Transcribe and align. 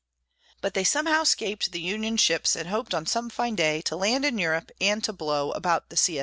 But 0.61 0.73
they 0.73 0.83
somehow 0.83 1.23
'scaped 1.23 1.71
the 1.71 1.79
Union 1.79 2.17
ships, 2.17 2.55
and 2.55 2.69
hoped 2.69 2.95
on 2.95 3.05
some 3.05 3.29
fine 3.29 3.53
day 3.53 3.81
To 3.83 3.95
land 3.95 4.25
in 4.25 4.39
Europe 4.39 4.71
and 4.81 5.03
to 5.03 5.13
"blow" 5.13 5.51
about 5.51 5.89
the 5.89 5.95
C. 5.95 6.19